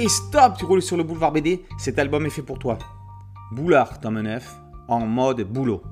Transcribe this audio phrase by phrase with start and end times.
[0.00, 2.78] Et stop, tu roules sur le boulevard BD, cet album est fait pour toi.
[3.50, 5.82] Boulard, tome 9, en mode boulot.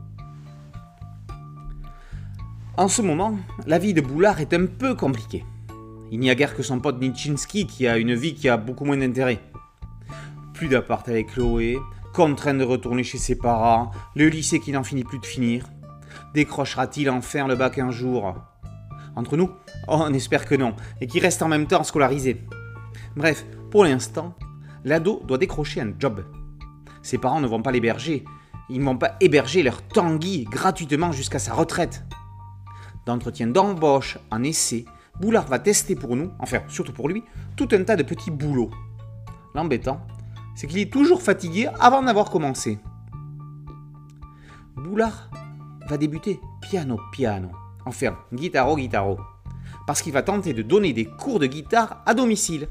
[2.77, 5.44] En ce moment, la vie de Boulard est un peu compliquée.
[6.12, 8.84] Il n'y a guère que son pote Nichinski qui a une vie qui a beaucoup
[8.84, 9.40] moins d'intérêt.
[10.54, 11.76] Plus d'appart avec Chloé,
[12.15, 15.66] contraint de retourner chez ses parents, le lycée qui n'en finit plus de finir.
[16.33, 18.37] Décrochera-t-il enfin le bac un jour?
[19.16, 19.51] Entre nous,
[19.88, 22.47] on espère que non, et qu'il reste en même temps scolarisé.
[23.16, 23.45] Bref,
[23.77, 24.33] pour l'instant,
[24.87, 26.25] l'ado doit décrocher un job.
[27.03, 28.25] Ses parents ne vont pas l'héberger,
[28.71, 32.03] ils ne vont pas héberger leur Tanguy gratuitement jusqu'à sa retraite.
[33.05, 34.87] D'entretien d'embauche en essai,
[35.20, 37.23] Boulard va tester pour nous, enfin surtout pour lui,
[37.55, 38.70] tout un tas de petits boulots.
[39.55, 40.01] L'embêtant,
[40.55, 42.79] c'est qu'il est toujours fatigué avant d'avoir commencé.
[44.75, 45.31] Boulard
[45.87, 47.51] va débuter piano piano,
[47.84, 49.19] enfin guitaro guitaro,
[49.87, 52.69] parce qu'il va tenter de donner des cours de guitare à domicile.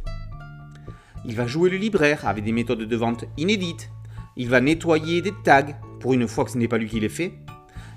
[1.27, 3.90] Il va jouer le libraire avec des méthodes de vente inédites.
[4.37, 7.09] Il va nettoyer des tags, pour une fois que ce n'est pas lui qui les
[7.09, 7.34] fait.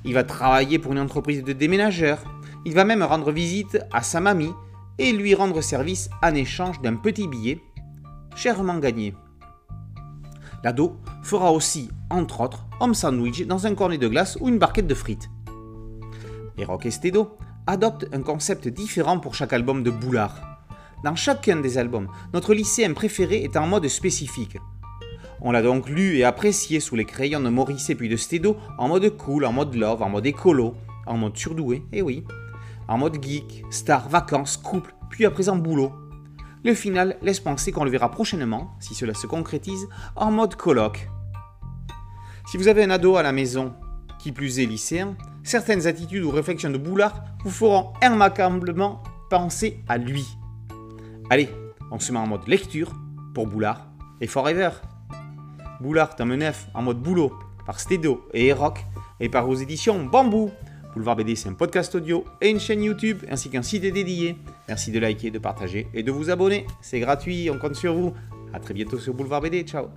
[0.05, 2.23] Il va travailler pour une entreprise de déménageurs.
[2.65, 4.53] Il va même rendre visite à sa mamie
[4.99, 7.61] et lui rendre service en échange d'un petit billet,
[8.35, 9.15] chèrement gagné.
[10.65, 14.87] L'ado fera aussi, entre autres, homme sandwich dans un cornet de glace ou une barquette
[14.87, 15.29] de frites.
[16.57, 20.58] Et Rock Estedo adopte un concept différent pour chaque album de Boulard.
[21.05, 24.57] Dans chacun des albums, notre lycéen préféré est en mode spécifique.
[25.41, 28.57] On l'a donc lu et apprécié sous les crayons de Maurice et puis de Stedo
[28.79, 30.75] en mode cool, en mode love, en mode écolo,
[31.07, 32.25] en mode surdoué, eh oui,
[32.89, 35.93] en mode geek, star, vacances, couple, puis à présent boulot.
[36.65, 41.09] Le final laisse penser qu'on le verra prochainement, si cela se concrétise, en mode colloque.
[42.47, 43.75] Si vous avez un ado à la maison,
[44.19, 49.97] qui plus est lycéen, certaines attitudes ou réflexions de Boulard vous feront immanquablement penser à
[49.97, 50.27] lui.
[51.31, 51.51] Allez,
[51.91, 52.93] on se met en mode lecture
[53.35, 53.87] pour Boulard
[54.21, 54.71] et Forever.
[55.81, 58.83] Boulard tome 9 en mode boulot par Stedo et Rock
[59.21, 60.51] et par aux éditions Bambou.
[60.95, 64.37] Boulevard BD, c'est un podcast audio et une chaîne YouTube ainsi qu'un site dédié.
[64.69, 66.67] Merci de liker, de partager et de vous abonner.
[66.81, 68.15] C'est gratuit, on compte sur vous.
[68.55, 69.65] A très bientôt sur Boulevard BD.
[69.65, 69.89] Ciao